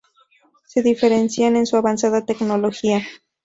Se 0.65 0.81
diferencia 0.81 1.47
en 1.47 1.67
su 1.67 1.77
avanzada 1.77 2.25
tecnología. 2.25 3.03